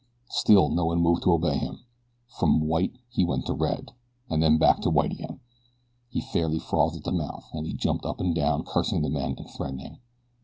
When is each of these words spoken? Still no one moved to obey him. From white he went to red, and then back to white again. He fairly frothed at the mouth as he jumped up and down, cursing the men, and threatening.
Still 0.31 0.69
no 0.69 0.85
one 0.85 0.99
moved 0.99 1.21
to 1.21 1.31
obey 1.33 1.59
him. 1.59 1.85
From 2.39 2.61
white 2.61 2.95
he 3.11 3.23
went 3.23 3.45
to 3.45 3.53
red, 3.53 3.91
and 4.31 4.41
then 4.41 4.57
back 4.57 4.79
to 4.81 4.89
white 4.89 5.11
again. 5.11 5.41
He 6.09 6.21
fairly 6.21 6.57
frothed 6.57 6.97
at 6.97 7.03
the 7.03 7.11
mouth 7.11 7.47
as 7.53 7.67
he 7.67 7.73
jumped 7.73 8.07
up 8.07 8.19
and 8.19 8.33
down, 8.33 8.63
cursing 8.65 9.03
the 9.03 9.11
men, 9.11 9.35
and 9.37 9.47
threatening. 9.47 9.99